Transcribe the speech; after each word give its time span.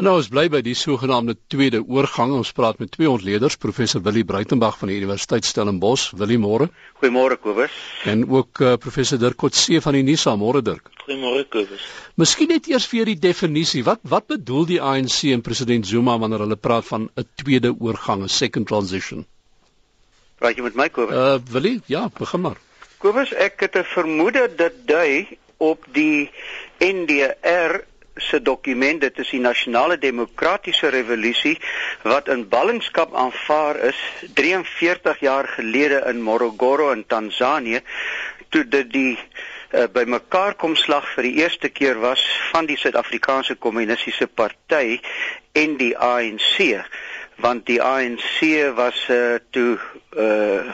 Nou 0.00 0.14
ons 0.16 0.30
bly 0.32 0.46
by 0.48 0.62
die 0.64 0.72
sogenaamde 0.72 1.34
tweede 1.52 1.82
oorgang. 1.84 2.30
Ons 2.32 2.54
praat 2.56 2.78
met 2.80 2.88
twee 2.94 3.08
ontleeders, 3.10 3.58
professor 3.60 4.00
Willie 4.00 4.24
Bruitenberg 4.24 4.78
van 4.80 4.88
die 4.88 4.96
Universiteit 4.96 5.44
Stellenbosch. 5.44 6.14
Willie 6.16 6.38
môre. 6.40 6.70
Goeiemôre 7.02 7.36
Kobus. 7.36 7.74
En 8.08 8.22
ook 8.24 8.62
uh, 8.64 8.78
professor 8.80 9.20
Dirk 9.20 9.36
Coetzee 9.42 9.82
van 9.84 9.98
die 9.98 10.02
NISA. 10.06 10.32
Môre 10.40 10.62
Dirk. 10.64 10.88
Goeiemôre 11.02 11.44
Kobus. 11.52 11.84
Miskien 12.16 12.48
net 12.48 12.70
eers 12.72 12.86
vir 12.88 13.12
die 13.12 13.18
definisie. 13.20 13.82
Wat 13.84 14.00
wat 14.08 14.30
bedoel 14.32 14.70
die 14.72 14.80
ANC 14.80 15.34
en 15.34 15.44
president 15.44 15.84
Zuma 15.90 16.16
wanneer 16.22 16.46
hulle 16.46 16.56
praat 16.56 16.88
van 16.88 17.10
'n 17.12 17.28
tweede 17.42 17.74
oorgang, 17.76 18.24
'n 18.24 18.32
second 18.32 18.72
transition? 18.72 19.26
Praat 20.40 20.56
jy 20.56 20.64
met 20.64 20.80
my 20.80 20.88
Kobus? 20.88 21.12
Uh 21.12 21.36
Willie, 21.52 21.82
ja, 21.92 22.08
begin 22.08 22.40
maar. 22.40 22.56
Kobus, 23.04 23.36
ek 23.36 23.60
het 23.60 23.76
'n 23.76 23.84
vermoede 23.84 24.48
dit 24.56 24.80
dui 24.86 25.36
op 25.58 25.84
die 25.92 26.30
NDR 26.80 27.84
se 28.20 28.42
dokument 28.42 29.00
dit 29.00 29.18
is 29.18 29.30
die 29.34 29.40
nasionale 29.40 29.98
demokratiese 29.98 30.90
revolusie 30.94 31.56
wat 32.02 32.28
in 32.28 32.46
ballingskap 32.48 33.14
aanvaar 33.14 33.80
is 33.90 34.00
43 34.34 35.20
jaar 35.20 35.48
gelede 35.56 36.02
in 36.12 36.22
Morogoro 36.22 36.90
in 36.92 37.04
Tansanië 37.06 37.80
toe 38.48 38.64
dit 38.68 38.92
die 38.92 39.18
uh, 39.18 39.86
bymekaar 39.92 40.54
kom 40.54 40.76
slag 40.76 41.06
vir 41.14 41.28
die 41.28 41.36
eerste 41.42 41.68
keer 41.68 42.00
was 42.02 42.24
van 42.50 42.66
die 42.66 42.78
Suid-Afrikaanse 42.80 43.54
Kommunistiese 43.54 44.26
Party 44.26 44.98
en 45.52 45.76
die 45.80 45.94
ANC 45.96 46.82
want 47.40 47.66
die 47.66 47.80
ANC 47.82 48.42
was 48.76 49.06
uh, 49.08 49.38
toe 49.50 49.78
uh, 50.16 50.66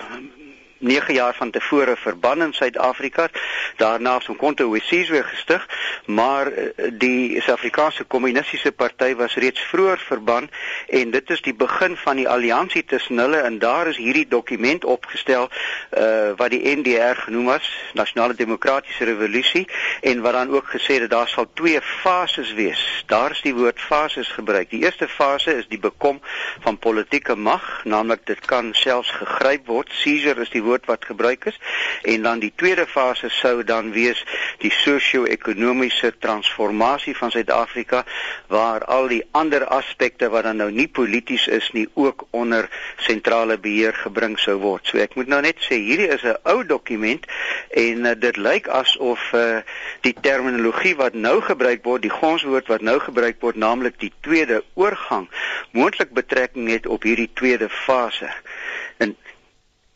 9 0.78 1.14
jaar 1.14 1.34
van 1.34 1.50
tevore 1.50 1.96
verban 1.96 2.42
in 2.42 2.52
Suid-Afrika. 2.52 3.28
Daarna 3.76 4.16
is 4.16 4.28
Mkhonto 4.28 4.70
weSizwe 4.70 5.22
gestig, 5.22 5.68
maar 6.06 6.46
eh, 6.52 6.90
die 6.92 7.40
Suid-Afrikaanse 7.40 8.04
Kommunistiese 8.04 8.72
Party 8.72 9.14
was 9.14 9.34
reeds 9.34 9.60
vroeër 9.60 9.98
verban 9.98 10.50
en 10.88 11.10
dit 11.10 11.30
is 11.30 11.42
die 11.42 11.54
begin 11.54 11.96
van 11.96 12.16
die 12.16 12.28
alliansie 12.28 12.84
tussen 12.84 13.18
hulle 13.18 13.36
en 13.36 13.58
daar 13.58 13.86
is 13.86 13.96
hierdie 13.96 14.28
dokument 14.28 14.84
opgestel 14.84 15.48
uh 15.96 16.14
wat 16.36 16.50
die 16.50 16.76
NDR 16.76 17.16
genoem 17.16 17.44
was, 17.44 17.66
Nasionale 17.94 18.34
Demokratiese 18.34 19.04
Revolusie 19.04 19.64
en 20.00 20.20
wat 20.20 20.32
dan 20.32 20.50
ook 20.50 20.68
gesê 20.74 20.98
het 21.00 21.10
daar 21.10 21.28
sal 21.28 21.46
twee 21.54 21.80
fases 21.80 22.52
wees. 22.54 23.04
Daar 23.06 23.30
is 23.30 23.40
die 23.40 23.54
woord 23.54 23.80
fases 23.80 24.28
gebruik. 24.28 24.70
Die 24.70 24.82
eerste 24.82 25.08
fase 25.08 25.54
is 25.56 25.68
die 25.68 25.78
bekom 25.78 26.20
van 26.60 26.78
politieke 26.78 27.36
mag, 27.36 27.84
naamlik 27.84 28.26
dit 28.26 28.40
kan 28.46 28.74
selfs 28.74 29.10
gegryp 29.10 29.66
word. 29.66 29.92
Seizure 29.92 30.40
is 30.40 30.50
die 30.50 30.62
woord 30.66 30.86
wat 30.90 31.08
gebruik 31.08 31.46
is 31.52 31.58
en 32.02 32.26
dan 32.26 32.42
die 32.42 32.52
tweede 32.54 32.86
fase 32.86 33.30
sou 33.30 33.64
dan 33.64 33.92
wees 33.94 34.22
die 34.62 34.72
sosio-ekonomiese 34.74 36.12
transformasie 36.18 37.16
van 37.16 37.30
Suid-Afrika 37.30 38.04
waar 38.52 38.84
al 38.84 39.08
die 39.12 39.22
ander 39.30 39.66
aspekte 39.66 40.28
wat 40.32 40.46
dan 40.48 40.60
nou 40.62 40.70
nie 40.70 40.88
polities 40.88 41.46
is 41.46 41.70
nie 41.72 41.86
ook 41.94 42.26
onder 42.30 42.68
sentrale 42.96 43.58
beheer 43.58 43.94
gebring 44.04 44.36
sou 44.40 44.56
word. 44.62 44.86
So 44.86 45.00
ek 45.02 45.16
moet 45.18 45.30
nou 45.30 45.40
net 45.44 45.60
sê 45.64 45.78
hierdie 45.80 46.10
is 46.12 46.24
'n 46.24 46.36
ou 46.44 46.64
dokument 46.64 47.26
en 47.70 48.06
uh, 48.06 48.14
dit 48.18 48.36
lyk 48.36 48.68
asof 48.68 49.32
uh, 49.32 49.60
die 50.06 50.14
terminologie 50.20 50.96
wat 50.96 51.14
nou 51.14 51.40
gebruik 51.40 51.84
word, 51.84 52.02
die 52.02 52.12
gonswoord 52.12 52.66
wat 52.72 52.80
nou 52.80 52.98
gebruik 53.00 53.40
word, 53.40 53.56
naamlik 53.56 53.98
die 54.00 54.12
tweede 54.20 54.62
oorgang, 54.74 55.28
moontlik 55.70 56.12
betrekking 56.16 56.68
het 56.70 56.86
op 56.86 57.02
hierdie 57.02 57.30
tweede 57.34 57.68
fase. 57.68 58.30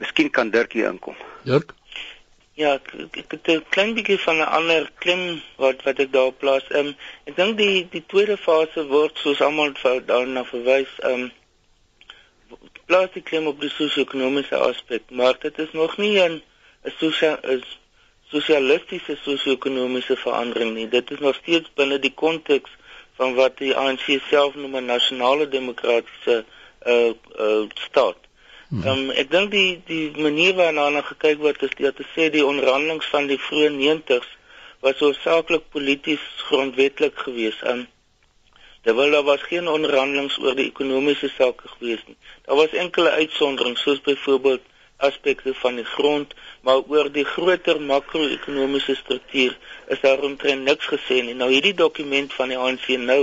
En 0.01 0.06
Miskien 0.06 0.31
kan 0.31 0.51
Dirk 0.51 0.73
hier 0.73 0.89
inkom. 0.89 1.17
Dirk? 1.45 1.75
Ja, 2.56 2.73
ek, 2.77 2.93
ek 3.20 3.34
het 3.37 3.48
'n 3.53 3.65
klein 3.69 3.93
bietjie 3.95 4.19
van 4.19 4.37
'n 4.37 4.53
ander 4.59 4.91
klim 5.03 5.43
wat 5.56 5.83
wat 5.83 5.98
ek 5.98 6.12
daar 6.12 6.33
plaas. 6.33 6.65
Ehm 6.69 6.87
um, 6.87 6.95
ek 7.25 7.37
dink 7.37 7.56
die 7.56 7.89
die 7.91 8.05
tweede 8.06 8.37
fase 8.37 8.87
word 8.87 9.19
soos 9.19 9.41
almal 9.41 9.73
daarna 10.06 10.45
verwys, 10.45 10.93
ehm 10.98 11.12
um, 11.12 11.33
plaas 12.87 13.12
die 13.12 13.23
klim 13.23 13.47
op 13.47 13.61
die 13.61 13.71
sosio-ekonomiese 13.71 14.56
aspek, 14.56 15.03
maar 15.11 15.37
dit 15.41 15.59
is 15.59 15.73
nog 15.73 15.97
nie 15.97 16.17
'n 16.19 16.43
'n 16.84 16.93
sosio 16.98 17.37
is 17.56 17.66
sosialistiese 18.31 19.16
sosio-ekonomiese 19.25 20.16
verandering 20.16 20.75
nie. 20.75 20.89
Dit 20.89 21.10
is 21.10 21.19
nog 21.19 21.34
steeds 21.34 21.71
binne 21.75 21.99
die 21.99 22.15
konteks 22.15 22.71
van 23.19 23.34
wat 23.34 23.59
die 23.59 23.77
ANC 23.77 24.06
self 24.31 24.55
noem 24.55 24.77
'n 24.77 24.84
nasionale 24.84 25.49
demokratiese 25.49 26.44
uh 26.87 27.12
uh 27.47 27.65
staat. 27.75 28.29
Hmm. 28.70 28.82
Ehm 28.86 28.98
um, 28.98 29.08
ek 29.19 29.31
dink 29.31 29.50
die 29.50 29.81
die 29.86 30.10
manier 30.14 30.54
waarna 30.54 30.84
na 30.94 31.00
gekyk 31.03 31.41
word 31.42 31.62
is 31.66 31.72
dat 31.78 31.97
te 31.98 32.04
sê 32.14 32.28
die 32.31 32.44
onderhandelinge 32.47 33.06
van 33.10 33.26
die 33.26 33.38
vroeë 33.47 33.70
90's 33.75 34.28
was 34.86 35.00
hoofsaaklik 35.03 35.64
polities 35.75 36.26
grondwetlik 36.48 37.19
geweest. 37.25 37.64
Ehm 37.64 37.80
um, 37.80 37.88
terwyl 38.86 39.16
daar 39.16 39.26
was 39.26 39.42
geen 39.48 39.66
onderhandelinge 39.69 40.38
oor 40.44 40.54
die 40.54 40.69
ekonomiese 40.70 41.32
sake 41.34 41.72
geweest 41.72 42.06
nie. 42.06 42.16
Daar 42.47 42.60
was 42.62 42.78
enkele 42.84 43.10
uitsonderings 43.10 43.82
soos 43.82 44.00
byvoorbeeld 44.06 44.62
aspekte 44.97 45.54
van 45.54 45.75
die 45.75 45.88
grond, 45.97 46.34
maar 46.60 46.86
oor 46.86 47.12
die 47.12 47.25
groter 47.25 47.80
makro-ekonomiese 47.80 48.94
struktuur 48.94 49.59
is 49.86 50.00
daar 50.00 50.22
omtrent 50.22 50.62
niks 50.64 50.86
gesê 50.94 51.22
nie. 51.25 51.34
Nou 51.34 51.50
hierdie 51.50 51.75
dokument 51.75 52.32
van 52.38 52.54
die 52.54 52.59
ANC 52.59 52.86
nou 53.03 53.22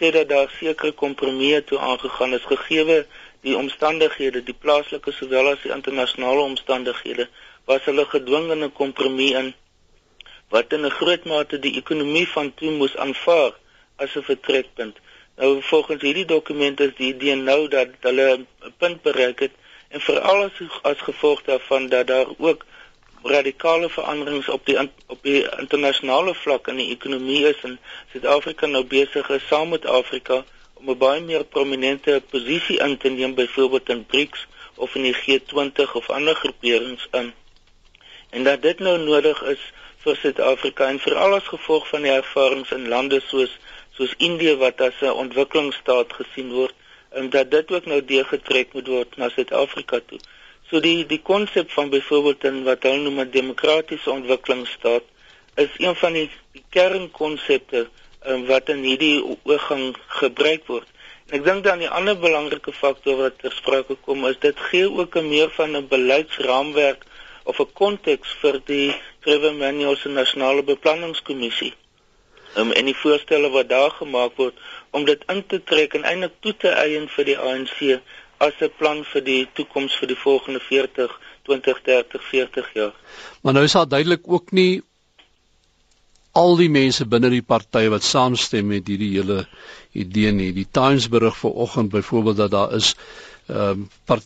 sê 0.00 0.14
dat 0.16 0.28
daar 0.32 0.48
sekere 0.56 0.96
kompromieë 0.96 1.64
toe 1.68 1.78
aangegaan 1.78 2.40
is 2.40 2.52
gegee 2.56 3.04
die 3.46 3.56
omstandighede, 3.56 4.42
die 4.42 4.54
plaaslike 4.54 5.12
sowel 5.12 5.52
as 5.52 5.62
die 5.62 5.72
internasionale 5.72 6.40
omstandighede, 6.40 7.28
was 7.64 7.84
hulle 7.84 8.04
gedwing 8.14 8.50
in 8.50 8.64
'n 8.64 8.72
kompromie 8.72 9.34
in 9.34 9.54
wat 10.48 10.72
in 10.72 10.86
'n 10.86 10.96
groot 11.00 11.24
mate 11.24 11.58
die 11.58 11.76
ekonomie 11.76 12.28
van 12.28 12.54
toe 12.54 12.70
moes 12.70 12.96
aanvaar 12.96 13.52
as 13.96 14.16
'n 14.16 14.22
vertrekpunt. 14.30 14.96
Nou 15.36 15.62
volgens 15.62 16.02
hierdie 16.02 16.24
dokument 16.24 16.80
is 16.80 16.94
die 16.96 17.14
idee 17.14 17.36
nou 17.36 17.68
dat 17.68 17.88
hulle 18.00 18.28
'n 18.36 18.74
punt 18.78 19.02
bereik 19.02 19.38
het 19.38 19.54
en 19.88 20.00
veral 20.00 20.42
as 20.44 20.56
as 20.82 21.00
gevolg 21.00 21.42
daarvan 21.42 21.88
dat 21.88 22.06
daar 22.06 22.26
ook 22.38 22.64
radikale 23.22 23.88
veranderings 23.90 24.48
op 24.48 24.66
die 24.66 24.78
op 25.06 25.22
die 25.22 25.48
internasionale 25.58 26.34
vlak 26.34 26.68
in 26.68 26.76
die 26.76 26.90
ekonomie 26.90 27.44
is 27.46 27.60
en 27.62 27.78
Suid-Afrika 28.12 28.66
nou 28.66 28.84
besig 28.84 29.28
is 29.28 29.46
saam 29.46 29.68
met 29.68 29.86
Afrika 29.86 30.44
om 30.78 30.90
'n 30.90 30.98
baie 30.98 31.20
meer 31.20 31.44
prominente 31.44 32.22
posisie 32.30 32.78
in 32.86 32.96
te 32.98 33.08
neem 33.08 33.34
byvoorbeeld 33.34 33.88
in 33.88 34.06
BRICS 34.06 34.46
of 34.74 34.94
in 34.94 35.02
die 35.02 35.16
G20 35.22 35.92
of 35.92 36.10
ander 36.10 36.34
groeperings 36.34 37.08
in. 37.10 37.32
En 38.30 38.44
dat 38.44 38.62
dit 38.62 38.78
nou 38.78 38.98
nodig 38.98 39.42
is 39.42 39.62
vir 40.04 40.16
Suid-Afrika 40.16 40.88
en 40.88 41.00
veral 41.00 41.34
as 41.34 41.50
gevolg 41.50 41.88
van 41.88 42.02
die 42.06 42.12
ervarings 42.14 42.70
in 42.76 42.88
lande 42.88 43.20
soos 43.26 43.58
soos 43.98 44.14
Indië 44.18 44.54
wat 44.56 44.80
as 44.80 45.00
'n 45.02 45.20
ontwikkelingsstaat 45.24 46.12
gesien 46.20 46.52
word 46.52 46.74
en 47.10 47.30
dat 47.30 47.50
dit 47.50 47.70
ook 47.72 47.86
nou 47.86 48.04
deurgetrek 48.04 48.72
moet 48.72 48.86
word 48.86 49.16
na 49.16 49.28
Suid-Afrika 49.28 50.00
toe. 50.06 50.20
So 50.70 50.80
die 50.80 51.06
die 51.06 51.22
konsep 51.22 51.70
van 51.70 51.90
byvoorbeeld 51.90 52.44
in 52.44 52.62
wat 52.64 52.82
hulle 52.82 53.02
noem 53.02 53.20
'n 53.20 53.30
demokratiese 53.30 54.10
ontwikkelingsstaat 54.10 55.04
is 55.54 55.72
een 55.76 55.96
van 55.96 56.12
die, 56.12 56.30
die 56.52 56.64
kernkonsepte 56.70 57.88
um, 58.26 58.46
wat 58.46 58.68
in 58.68 58.82
hierdie 58.82 59.22
oorgang 59.44 59.96
gebruik 60.20 60.66
word. 60.66 60.88
En 61.28 61.38
ek 61.38 61.44
dink 61.44 61.64
dan 61.64 61.82
die 61.82 61.90
ander 61.90 62.16
belangrike 62.16 62.72
faktor 62.72 63.18
wat 63.20 63.38
ter 63.42 63.52
sprake 63.52 63.98
kom 64.06 64.24
is 64.26 64.38
dit 64.40 64.58
gee 64.70 64.88
ook 64.88 65.16
'n 65.16 65.28
meer 65.28 65.50
van 65.56 65.76
'n 65.76 65.88
beleidsraamwerk 65.88 67.04
of 67.44 67.60
'n 67.60 67.72
konteks 67.72 68.32
vir 68.40 68.60
die 68.64 68.94
Trevor 69.20 69.54
Manuel 69.54 69.96
se 69.96 70.08
nasionale 70.08 70.62
beplanningskommissie. 70.62 71.74
Um, 72.56 72.72
en 72.72 72.84
die 72.84 72.96
voorstelle 72.96 73.50
wat 73.50 73.68
daar 73.68 73.90
gemaak 73.90 74.36
word 74.36 74.54
om 74.90 75.04
dit 75.04 75.22
in 75.26 75.46
te 75.46 75.62
trek 75.62 75.94
en 75.94 76.04
eintlik 76.04 76.32
toe 76.40 76.56
te 76.56 76.68
eien 76.68 77.08
vir 77.08 77.24
die 77.24 77.38
ANC 77.38 78.00
as 78.38 78.54
'n 78.60 78.72
plan 78.78 79.04
vir 79.04 79.22
die 79.24 79.48
toekoms 79.52 79.96
vir 80.00 80.08
die 80.08 80.20
volgende 80.26 80.60
40 80.60 81.20
20 81.42 81.82
30 81.82 82.22
40 82.30 82.72
jaar. 82.74 82.94
Maar 83.42 83.52
nou 83.52 83.64
is 83.64 83.72
daar 83.72 83.88
duidelik 83.88 84.24
ook 84.24 84.50
nie 84.50 84.82
al 86.38 86.56
die 86.60 86.70
mense 86.70 87.06
binne 87.06 87.30
die 87.32 87.44
party 87.54 87.88
wat 87.92 88.06
saamstem 88.06 88.68
met 88.72 88.86
hierdie 88.90 89.14
hele 89.16 89.44
idee 89.98 90.32
nie. 90.32 90.52
Die 90.56 90.68
Times 90.78 91.08
berig 91.10 91.36
vanoggend 91.40 91.90
byvoorbeeld 91.94 92.36
dat 92.44 92.54
daar 92.54 92.76
is 92.78 92.94
ehm 93.48 93.86
um, 94.08 94.20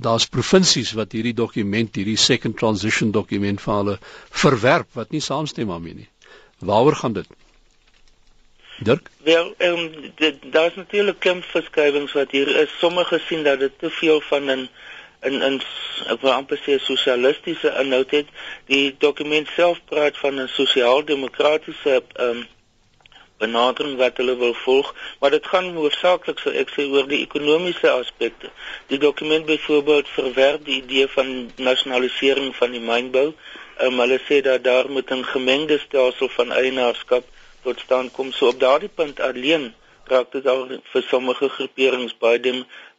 daar's 0.00 0.26
provinsies 0.32 0.94
wat 0.96 1.12
hierdie 1.12 1.34
dokument, 1.36 1.96
hierdie 1.96 2.16
second 2.16 2.56
transition 2.56 3.10
dokument 3.12 3.60
vir 3.60 3.74
hulle 3.74 3.96
verwerp 4.44 4.96
wat 4.96 5.10
nie 5.12 5.20
saamstem 5.20 5.68
daarmee 5.68 5.98
nie. 5.98 6.08
Waaroor 6.70 6.96
gaan 6.96 7.12
dit? 7.18 7.28
Dirk? 8.78 9.10
Wel, 9.28 9.54
ehm 9.58 9.78
um, 9.78 10.40
daar's 10.56 10.74
natuurlik 10.80 11.20
klem 11.20 11.42
verskuiwings 11.42 12.12
wat 12.12 12.30
hier 12.30 12.48
is. 12.62 12.72
Sommige 12.78 13.20
sien 13.26 13.44
dat 13.44 13.60
dit 13.60 13.78
te 13.78 13.90
veel 13.90 14.20
van 14.30 14.50
'n 14.50 14.68
in 15.22 15.42
in 15.42 15.60
ek 16.12 16.22
wil 16.22 16.32
amper 16.32 16.58
sê 16.64 16.78
sosialistiese 16.82 17.70
inhoud 17.82 18.10
het. 18.10 18.32
Die 18.70 18.94
dokument 19.04 19.48
self 19.56 19.78
praat 19.90 20.18
van 20.22 20.40
'n 20.40 20.48
sosiaal-demokratiese 20.48 21.94
ehm 22.00 22.28
um, 22.28 22.42
benadering 23.42 23.96
wat 23.98 24.16
hulle 24.20 24.36
wil 24.38 24.54
volg, 24.54 24.94
maar 25.20 25.30
dit 25.34 25.46
gaan 25.46 25.72
hoofsaaklik 25.74 26.38
so 26.38 26.50
ek 26.62 26.70
sê 26.74 26.86
oor 26.94 27.08
die 27.10 27.22
ekonomiese 27.26 27.90
aspekte. 27.90 28.50
Die 28.86 28.98
dokument 28.98 29.46
byvoorbeeld 29.46 30.08
verwerp 30.08 30.64
die 30.64 30.78
idee 30.82 31.08
van 31.08 31.50
nasionalisering 31.56 32.56
van 32.56 32.70
die 32.70 32.84
mynbou. 32.92 33.28
Ehm 33.78 33.92
um, 33.92 34.00
hulle 34.04 34.20
sê 34.28 34.42
dat 34.48 34.64
daar 34.64 34.90
moet 34.90 35.10
'n 35.10 35.24
gemengde 35.34 35.78
stelsel 35.78 36.28
van 36.38 36.52
eienaarskap 36.52 37.24
tot 37.62 37.80
stand 37.80 38.12
kom. 38.12 38.32
So 38.32 38.46
op 38.48 38.60
daardie 38.60 38.94
punt 38.94 39.20
alleen 39.20 39.74
raak 40.04 40.32
dit 40.32 40.46
al 40.46 40.66
vir 40.92 41.02
sommige 41.08 41.48
groeperings 41.48 42.14
baie 42.18 42.40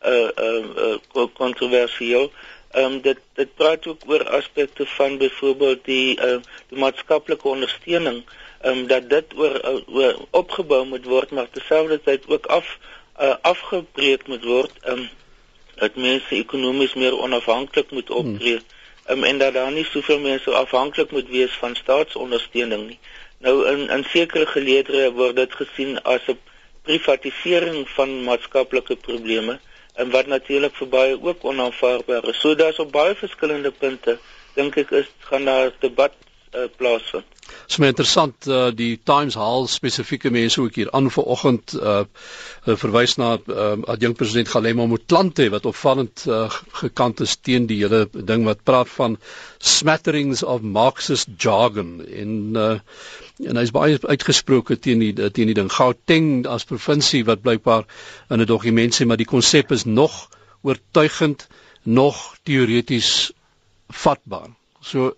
uh 0.05 0.29
uh, 0.37 0.97
uh 1.15 1.27
kontroversieel. 1.33 2.31
Ehm 2.71 2.91
um, 2.91 3.01
dit 3.01 3.19
dit 3.33 3.55
praat 3.55 3.87
ook 3.87 4.01
oor 4.07 4.29
aspekte 4.29 4.85
van 4.85 5.17
byvoorbeeld 5.17 5.85
die 5.85 6.21
uh 6.21 6.37
die 6.67 6.77
maatskaplike 6.77 7.47
ondersteuning 7.47 8.23
ehm 8.61 8.77
um, 8.77 8.87
dat 8.87 9.09
dit 9.09 9.25
oor, 9.35 9.83
oor 9.87 10.15
opgebou 10.29 10.85
moet 10.85 11.05
word 11.05 11.31
maar 11.31 11.49
terselfdertyd 11.49 12.23
ook 12.27 12.45
af 12.45 12.77
uh, 13.21 13.35
afgebreek 13.41 14.27
moet 14.27 14.43
word 14.43 14.71
ehm 14.81 14.97
um, 14.97 15.09
dat 15.75 15.95
mense 15.95 16.35
ekonomies 16.35 16.93
meer 16.93 17.17
onafhanklik 17.17 17.91
moet 17.91 18.07
hmm. 18.07 18.17
optree 18.17 18.59
hmm. 19.05 19.17
um, 19.17 19.23
en 19.23 19.37
dat 19.37 19.53
daar 19.53 19.71
nie 19.71 19.85
soveel 19.85 20.19
mense 20.19 20.51
afhanklik 20.51 21.11
moet 21.11 21.29
wees 21.29 21.51
van 21.51 21.75
staatsondersteuning 21.75 22.87
nie. 22.87 22.99
Nou 23.37 23.67
in 23.67 23.89
in 23.89 24.03
sekere 24.03 24.45
geleedere 24.45 25.11
word 25.11 25.35
dit 25.35 25.55
gesien 25.61 26.01
as 26.01 26.27
'n 26.27 26.39
privatisering 26.81 27.89
van 27.89 28.23
maatskaplike 28.23 28.95
probleme 28.95 29.59
en 29.93 30.09
wat 30.11 30.27
natuurlik 30.27 30.75
vir 30.75 30.87
baie 30.87 31.17
ook 31.21 31.43
onaanvaarbaar 31.43 32.27
is. 32.29 32.39
So 32.39 32.55
daar's 32.55 32.79
op 32.79 32.91
baie 32.91 33.15
verskillende 33.15 33.71
punte 33.71 34.17
dink 34.53 34.77
ek 34.77 34.91
is 34.91 35.09
gaan 35.29 35.45
daar 35.45 35.71
debat 35.79 36.13
uh, 36.53 36.65
plaasvind. 36.77 37.32
Is 37.69 37.77
my 37.79 37.87
interessant 37.91 38.47
uh, 38.47 38.71
die 38.75 38.97
Times 39.03 39.35
haal 39.39 39.67
spesifieke 39.71 40.31
mense 40.31 40.61
ook 40.61 40.75
hier 40.75 40.91
aan 40.91 41.09
vanoggend 41.11 41.73
uh, 41.79 42.03
verwys 42.65 43.15
na 43.21 43.37
uh, 43.47 43.75
adjunkt 43.93 44.17
president 44.17 44.51
Galema 44.51 44.85
Motlanthe 44.85 45.49
wat 45.53 45.65
opvallend 45.69 46.25
uh, 46.27 46.49
gekant 46.81 47.23
is 47.25 47.35
teen 47.41 47.65
die 47.71 47.79
hele 47.83 48.03
ding 48.13 48.45
wat 48.47 48.63
praat 48.67 48.89
van 48.97 49.17
smatterings 49.59 50.43
of 50.43 50.61
marxist 50.61 51.29
jargon 51.37 51.99
en 52.05 52.33
uh, 52.65 52.77
en 53.49 53.57
hy's 53.57 53.73
baie 53.75 53.97
uitgesproke 54.01 54.77
teen 54.79 55.01
die 55.01 55.13
teen 55.31 55.49
die 55.51 55.57
ding 55.57 55.71
Gauteng 55.73 56.31
as 56.47 56.67
provinsie 56.69 57.23
wat 57.29 57.41
blykbaar 57.45 57.85
in 58.29 58.39
'n 58.41 58.49
dokument 58.49 58.93
sê 58.95 59.05
maar 59.07 59.21
die 59.21 59.29
konsep 59.35 59.71
is 59.71 59.85
nog 59.85 60.27
oortuigend 60.63 61.47
nog 61.83 62.35
teoreties 62.43 63.31
vatbaar. 63.89 64.49
So 64.81 65.15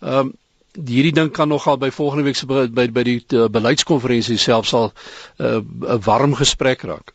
ehm 0.00 0.18
um, 0.18 0.36
hierdie 0.86 1.12
ding 1.12 1.30
kan 1.32 1.48
nogal 1.48 1.78
by 1.78 1.90
volgende 1.90 2.24
week 2.24 2.36
se 2.36 2.46
by 2.46 2.88
by 2.92 3.02
die 3.02 3.18
uh, 3.34 3.48
beleidskonferensie 3.48 4.38
self 4.38 4.66
sal 4.66 4.92
eh, 5.38 5.58
'n 5.58 5.84
uh, 5.84 5.98
warm 6.04 6.34
gesprek 6.34 6.82
raak. 6.82 7.12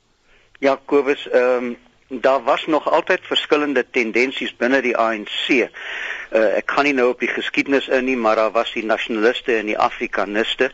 Ja, 0.60 0.80
Kobus, 0.86 1.28
ehm 1.30 1.66
um, 1.66 1.78
daar 2.22 2.44
was 2.44 2.66
nog 2.66 2.92
altyd 2.92 3.20
verskillende 3.22 3.86
tendensies 3.92 4.56
binne 4.56 4.82
die 4.82 4.98
ANC. 4.98 5.70
Uh, 6.34 6.58
ek 6.58 6.66
kan 6.66 6.88
nie 6.88 6.96
nou 6.98 7.12
op 7.12 7.20
die 7.22 7.30
geskiedenis 7.30 7.86
in 7.94 8.08
nie, 8.10 8.16
maar 8.18 8.40
daar 8.40 8.54
was 8.56 8.72
die 8.74 8.82
nasionaliste 8.82 9.54
en 9.54 9.68
die 9.70 9.78
afrikaniste 9.78 10.72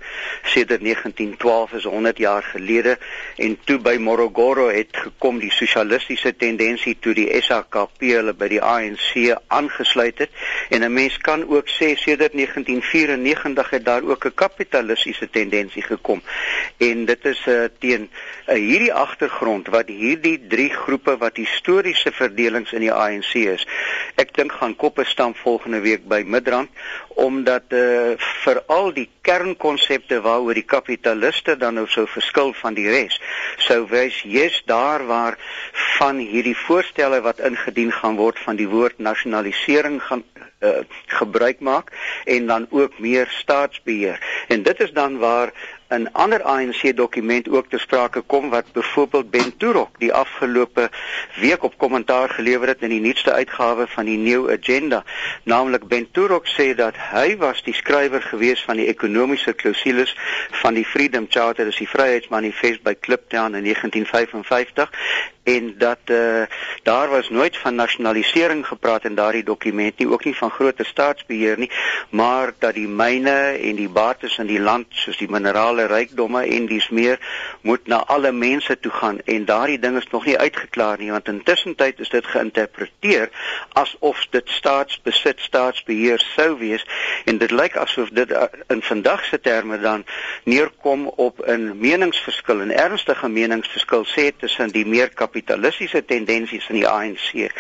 sedert 0.48 0.80
1912 0.86 1.74
is 1.82 1.84
100 1.84 2.18
jaar 2.18 2.46
gelede 2.48 2.94
en 3.36 3.58
toe 3.68 3.76
by 3.84 3.98
Morogoro 4.00 4.70
het 4.72 4.96
gekom 4.96 5.42
die 5.44 5.52
sosialistiese 5.52 6.32
tendensie 6.40 6.96
toe 7.04 7.12
die 7.18 7.28
SAKP 7.44 8.06
hulle 8.08 8.34
by 8.40 8.48
die 8.54 8.62
ANC 8.64 9.36
aangesluit 9.48 10.24
het. 10.24 10.32
En 10.70 10.84
'n 10.84 10.94
mens 10.94 11.18
kan 11.18 11.44
ook 11.44 11.68
sê 11.68 11.92
sedert 11.96 12.34
1994 12.34 13.70
het 13.70 13.86
daar 13.86 14.04
ook 14.04 14.26
'n 14.26 14.34
kapitalistiese 14.34 15.30
tendensie 15.30 15.84
gekom. 15.84 16.22
En 16.78 17.06
dit 17.06 17.26
is 17.26 17.46
uh, 17.48 17.68
teen 17.80 18.10
uh, 18.48 18.56
hierdie 18.56 18.94
agtergrond 18.94 19.68
wat 19.68 19.88
hierdie 19.88 20.48
drie 20.48 20.70
groepe 20.70 21.18
wat 21.18 21.36
historiese 21.36 22.12
verdelings 22.12 22.72
in 22.72 22.80
die 22.80 22.94
ANC 22.94 23.34
is 23.34 23.68
ek 24.20 24.34
dink 24.36 24.52
gaan 24.60 24.76
koppe 24.76 25.06
stamp 25.08 25.38
volgende 25.44 25.80
week 25.86 26.08
by 26.12 26.22
Midrand 26.26 26.70
omdat 27.20 27.64
eh 27.70 27.80
uh, 27.80 28.14
veral 28.44 28.94
die 28.94 29.10
kernkonsepte 29.22 30.22
waaroor 30.22 30.54
die 30.54 30.68
kapitaliste 30.76 31.58
dan 31.58 31.80
nou 31.80 31.88
sou 31.88 32.06
verskil 32.08 32.54
van 32.62 32.74
die 32.74 32.90
res 32.90 33.20
sou 33.68 33.86
wys 33.88 34.22
jy's 34.24 34.62
daar 34.66 35.06
waar 35.06 35.38
van 36.00 36.18
hierdie 36.18 36.58
voorstelle 36.68 37.22
wat 37.22 37.40
ingedien 37.40 37.92
gaan 37.92 38.16
word 38.16 38.40
van 38.40 38.56
die 38.56 38.68
woord 38.68 39.00
nasionalisering 39.00 40.02
gaan 40.04 40.24
uh, 40.60 40.70
gebruik 41.06 41.60
maak 41.60 41.92
en 42.26 42.48
dan 42.48 42.68
ook 42.70 43.00
meer 43.00 43.28
staatsbeheer. 43.28 44.20
En 44.48 44.64
dit 44.64 44.80
is 44.80 44.92
dan 44.92 45.18
waar 45.18 45.54
'n 45.90 46.10
ander 46.12 46.44
ANC 46.44 46.96
dokument 46.96 47.50
ook 47.50 47.70
te 47.70 47.78
sprake 47.78 48.22
kom 48.22 48.50
wat 48.50 48.72
byvoorbeeld 48.72 49.30
Ben 49.30 49.58
Turok 49.58 50.00
die 50.00 50.14
afgelope 50.14 50.90
week 51.36 51.64
op 51.64 51.78
kommentaar 51.78 52.30
gelewer 52.30 52.68
het 52.68 52.82
in 52.82 52.90
die 52.90 53.00
nuutste 53.00 53.32
uitgawe 53.32 53.88
van 53.88 54.06
die 54.06 54.18
New 54.18 54.50
Agenda. 54.52 55.04
Naamlik 55.44 55.88
Ben 55.88 56.12
Turok 56.12 56.46
sê 56.48 56.76
dat 56.76 56.94
hy 57.12 57.38
was 57.38 57.64
die 57.64 57.74
skrywer 57.74 58.22
gewees 58.22 58.64
van 58.64 58.78
die 58.78 58.88
ekonomiese 58.88 59.54
klousules 59.54 60.16
van 60.62 60.74
die 60.74 60.86
Freedom 60.86 61.26
Charter, 61.30 61.66
dis 61.66 61.82
die 61.82 61.90
Vryheidsmanifest 61.90 62.84
by 62.84 62.94
Kliptown 63.00 63.56
in 63.56 63.64
1955 63.64 64.94
en 65.56 65.74
dat 65.78 66.00
uh, 66.06 66.44
daar 66.84 67.10
was 67.10 67.30
nooit 67.30 67.58
van 67.58 67.76
nasionalisering 67.76 68.66
gepraat 68.68 69.06
in 69.06 69.16
daardie 69.16 69.44
dokument 69.44 69.98
nie 69.98 70.10
ook 70.10 70.24
nie 70.26 70.36
van 70.36 70.52
groot 70.52 70.78
staatsbeheer 70.92 71.58
nie 71.58 71.72
maar 72.10 72.54
dat 72.60 72.74
die 72.74 72.88
myne 72.88 73.38
en 73.62 73.76
die 73.76 73.90
bates 73.90 74.38
in 74.38 74.48
die 74.50 74.60
land 74.60 74.88
soos 75.04 75.18
die 75.18 75.30
minerale 75.30 75.86
rykdomme 75.90 76.42
en 76.46 76.66
dies 76.70 76.90
meer 76.90 77.20
moet 77.62 77.88
na 77.88 78.02
alle 78.06 78.32
mense 78.32 78.80
toe 78.80 78.92
gaan. 78.92 79.20
En 79.26 79.46
daardie 79.46 79.80
ding 79.80 79.98
is 79.98 80.08
nog 80.12 80.26
nie 80.26 80.38
uitgeklaar 80.38 80.98
nie 81.00 81.12
want 81.12 81.28
intussen 81.28 81.76
tyd 81.76 82.00
is 82.00 82.10
dit 82.10 82.26
geïnterpreteer 82.26 83.30
asof 83.80 84.26
dit 84.36 84.50
staatsbesit 84.50 85.42
staatsbeheer 85.46 86.22
sou 86.36 86.58
wees. 86.60 86.86
En 87.26 87.38
dit 87.38 87.52
lyk 87.52 87.78
asof 87.78 88.10
dit 88.16 88.32
uh, 88.32 88.48
in 88.68 88.82
vandag 88.82 89.24
se 89.26 89.40
terme 89.40 89.80
dan 89.80 90.06
neerkom 90.44 91.08
op 91.08 91.42
'n 91.46 91.72
meningsverskil 91.80 92.66
'n 92.66 92.72
ernstige 92.72 93.30
meningsverskil 93.30 94.06
sê 94.06 94.32
tussen 94.38 94.72
die 94.72 94.86
meer 94.86 95.10
kapitalistiese 95.40 96.04
tendensies 96.06 96.68
in 96.70 96.80
die 96.82 96.88
ANC 96.88 97.52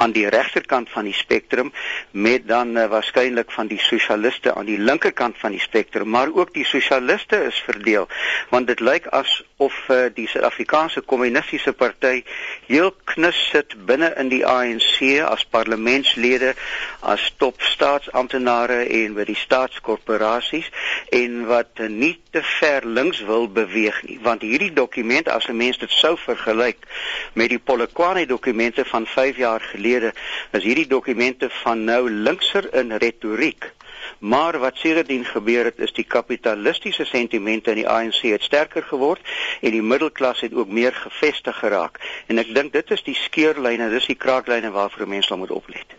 aan 0.00 0.12
die 0.12 0.26
regterkant 0.28 0.90
van 0.90 1.04
die 1.04 1.14
spektrum 1.14 1.72
met 2.10 2.46
dan 2.48 2.76
uh, 2.76 2.86
waarskynlik 2.90 3.52
van 3.52 3.68
die 3.68 3.78
sosialiste 3.78 4.54
aan 4.54 4.66
die 4.66 4.78
linkerkant 4.78 5.38
van 5.38 5.54
die 5.54 5.60
spektrum 5.60 6.08
maar 6.10 6.32
ook 6.32 6.54
die 6.54 6.64
sosialiste 6.64 7.36
is 7.46 7.58
verdeel 7.66 8.08
want 8.50 8.66
dit 8.66 8.80
lyk 8.80 9.06
asof 9.06 9.76
uh, 9.88 10.08
die 10.14 10.26
Suid-Afrikaanse 10.28 11.00
Kommunistiese 11.00 11.72
Party 11.72 12.22
heel 12.66 12.90
knus 13.12 13.38
sit 13.52 13.76
binne 13.86 14.12
in 14.18 14.32
die 14.32 14.42
ANC 14.46 15.20
as 15.26 15.44
parlementslede 15.44 16.54
as 17.00 17.30
top 17.38 17.60
staatsamptenare 17.62 18.82
en 18.88 19.14
by 19.14 19.28
die 19.28 19.38
staatskorporasies 19.38 20.70
en 21.14 21.44
wat 21.50 21.78
uh, 21.78 21.88
nie 21.90 22.16
te 22.30 22.42
ver 22.42 22.86
links 22.86 23.20
wil 23.20 23.48
beweeg 23.52 24.02
nie 24.06 24.18
want 24.22 24.42
hierdie 24.46 24.72
dokument 24.72 25.28
as 25.28 25.48
'n 25.48 25.56
mens 25.56 25.78
dit 25.78 25.90
sou 25.90 26.16
vergelyk 26.16 26.86
met 27.32 27.48
die 27.48 27.58
Polokwane 27.58 28.26
dokumente 28.26 28.84
van 28.84 29.06
5 29.06 29.36
jaar 29.36 29.60
gelede 29.60 30.12
is 30.50 30.62
hierdie 30.62 30.86
dokumente 30.86 31.50
van 31.50 31.84
nou 31.84 32.10
linkser 32.10 32.74
in 32.74 32.92
retoriek. 32.92 33.72
Maar 34.18 34.58
wat 34.58 34.76
sedertdien 34.76 35.24
gebeur 35.24 35.64
het 35.64 35.78
is 35.78 35.92
die 35.92 36.04
kapitalistiese 36.04 37.04
sentimente 37.04 37.70
in 37.70 37.76
die 37.76 37.88
ANC 37.88 38.20
het 38.22 38.42
sterker 38.42 38.82
geword 38.82 39.20
en 39.60 39.70
die 39.70 39.82
middelklas 39.82 40.40
het 40.40 40.54
ook 40.54 40.68
meer 40.68 40.92
gefestig 40.92 41.58
geraak. 41.58 42.00
En 42.26 42.38
ek 42.38 42.54
dink 42.54 42.72
dit 42.72 42.90
is 42.90 43.02
die 43.02 43.14
skeurlyne 43.14 43.90
dis 43.90 44.06
die 44.06 44.18
kraaklyne 44.18 44.70
waarvoor 44.70 45.08
mense 45.08 45.36
moet 45.36 45.50
oplet 45.50 45.96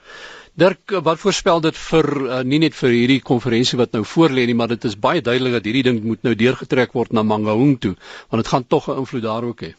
Dirk, 0.54 0.92
wat 1.04 1.20
voorspel 1.20 1.62
dit 1.64 1.78
vir 1.80 2.08
uh, 2.22 2.40
nie 2.44 2.58
net 2.60 2.76
vir 2.76 2.92
hierdie 2.92 3.22
konferensie 3.24 3.78
wat 3.80 3.94
nou 3.96 4.02
voorlê 4.04 4.44
nie, 4.50 4.56
maar 4.60 4.68
dit 4.68 4.84
is 4.90 4.98
baie 5.00 5.22
duidelik 5.24 5.54
dat 5.56 5.68
hierdie 5.70 5.86
ding 5.88 6.02
moet 6.04 6.26
nou 6.28 6.34
deurgetrek 6.36 6.92
word 6.98 7.14
na 7.16 7.24
Mangaung 7.24 7.78
toe, 7.80 7.94
want 8.28 8.44
dit 8.44 8.50
gaan 8.52 8.68
tog 8.68 8.90
'n 8.90 8.98
invloed 9.00 9.24
daar 9.24 9.48
ook 9.48 9.62
hê. 9.64 9.72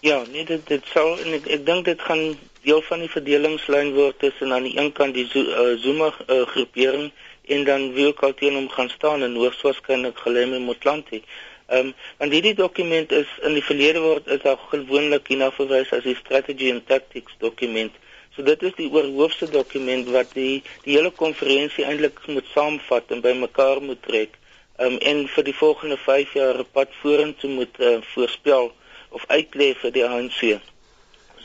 Ja, 0.00 0.22
nee, 0.30 0.44
dit 0.44 0.62
dit 0.68 0.86
sal 0.94 1.18
en 1.18 1.34
ek, 1.34 1.48
ek 1.56 1.66
dink 1.66 1.84
dit 1.84 2.00
gaan 2.00 2.22
deel 2.62 2.82
van 2.82 3.02
die 3.02 3.10
verdelingslyn 3.10 3.90
word 3.94 4.18
tussen 4.18 4.52
aan 4.52 4.68
die 4.68 4.76
een 4.78 4.92
kant 4.92 5.14
die 5.14 5.26
uh, 5.34 5.74
Zuma 5.82 6.12
uh, 6.28 6.46
groepering 6.52 7.10
en 7.48 7.64
dan 7.64 7.92
wie 7.92 8.06
ook 8.06 8.22
al 8.22 8.34
teen 8.34 8.54
hom 8.54 8.68
gaan 8.68 8.88
staan 8.88 9.22
en 9.22 9.34
hoogs 9.34 9.62
waarskynlik 9.66 10.18
Geleme 10.18 10.58
Motlanthe. 10.58 11.22
Ehm 11.66 11.90
um, 11.90 11.94
want 12.18 12.32
hierdie 12.32 12.54
dokument 12.54 13.12
is 13.12 13.26
in 13.42 13.58
die 13.58 13.66
verlede 13.66 14.00
word 14.00 14.26
is 14.26 14.42
daar 14.46 14.58
gewoonlik 14.70 15.26
hierna 15.26 15.50
verwys 15.58 15.90
as 15.92 16.06
die 16.06 16.16
strategy 16.22 16.70
and 16.70 16.86
tactics 16.86 17.34
dokument. 17.38 17.92
So 18.40 18.46
dit 18.46 18.62
is 18.62 18.72
die 18.78 18.88
oorhoofse 18.88 19.50
dokument 19.52 20.06
wat 20.14 20.30
die 20.32 20.62
die 20.86 20.94
hele 20.94 21.10
konferensie 21.12 21.84
eintlik 21.84 22.22
moet 22.32 22.46
saamvat 22.54 23.10
en 23.12 23.20
bymekaar 23.20 23.82
moet 23.84 24.00
trek. 24.06 24.38
Um, 24.80 24.96
en 25.10 25.26
vir 25.28 25.44
die 25.44 25.54
volgende 25.58 25.98
5 26.00 26.32
jaar 26.38 26.62
pad 26.72 26.94
vorentoe 27.02 27.50
moet 27.52 27.76
uh, 27.84 27.98
voorspel 28.14 28.70
of 29.18 29.26
uitlê 29.28 29.74
vir 29.82 29.92
die 29.92 30.06
ANC. 30.06 30.40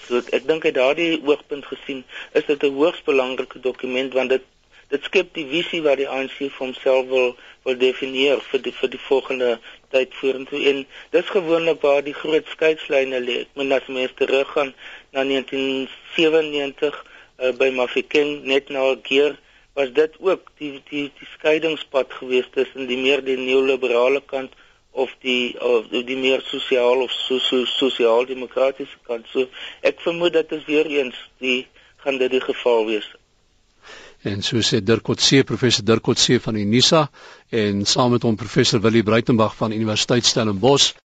So 0.05 0.21
ek 0.39 0.47
dink 0.47 0.69
uit 0.69 0.77
daardie 0.79 1.19
oogpunt 1.19 1.67
gesien 1.73 2.05
is 2.31 2.47
dit 2.47 2.63
'n 2.63 2.79
hoogs 2.79 3.03
belangrike 3.11 3.59
dokument 3.59 4.15
want 4.15 4.31
dit 4.37 4.47
dit 4.95 5.03
skep 5.11 5.35
die 5.35 5.47
visie 5.51 5.83
wat 5.83 5.99
die 5.99 6.07
ANC 6.07 6.37
vir 6.39 6.59
homself 6.63 7.11
wil 7.11 7.35
wil 7.67 7.77
definieer 7.83 8.39
vir 8.53 8.63
die 8.69 8.75
vir 8.79 8.95
die 8.95 9.05
volgende 9.11 9.51
tyd 9.95 10.13
vorentoe 10.19 10.61
en 10.71 10.83
dis 11.15 11.31
gewoonlik 11.37 11.81
waar 11.85 12.03
die 12.05 12.15
groot 12.17 12.47
skeidslyne 12.53 13.23
lê. 13.23 13.39
Moet 13.55 13.77
as 13.79 13.89
mens 13.97 14.13
teruggaan 14.19 14.73
na 15.15 15.23
1997 15.23 17.01
uh, 17.39 17.51
by 17.59 17.71
Mafeking 17.79 18.43
net 18.51 18.69
na 18.69 18.91
keer 19.09 19.39
was 19.75 19.91
dit 19.95 20.13
ook 20.19 20.51
die 20.59 20.75
die 20.89 21.07
die 21.19 21.31
skeidingspad 21.33 22.13
gewees 22.19 22.47
tussen 22.51 22.87
die 22.91 22.99
meer 22.99 23.23
die 23.23 23.37
neoliberale 23.39 24.21
kant 24.33 24.53
of 24.91 25.11
die 25.23 25.55
of 25.59 25.89
die 25.91 26.17
meer 26.17 26.43
sosiaal 26.47 27.03
of 27.03 27.11
sosiaal-demokratiese 27.11 29.01
kant. 29.07 29.27
So 29.33 29.49
ek 29.83 29.99
vermoed 30.05 30.37
dat 30.37 30.49
dit 30.49 30.63
weer 30.71 30.87
eens 30.99 31.19
die 31.43 31.67
gaan 32.05 32.21
dit 32.21 32.31
die 32.31 32.43
geval 32.43 32.85
wees. 32.87 33.09
En 34.25 34.41
so 34.41 34.57
sê 34.65 34.79
Dirk 34.81 35.03
Coetzee, 35.05 35.43
professor 35.43 35.83
Dirk 35.85 36.01
Coetzee 36.01 36.39
van 36.41 36.55
Unisa 36.57 37.01
en 37.63 37.83
saam 37.85 38.15
met 38.15 38.23
hom 38.25 38.35
professor 38.35 38.81
Willie 38.81 39.03
Breitenberg 39.05 39.53
van 39.59 39.75
Universiteit 39.75 40.25
Stellenbosch 40.25 40.93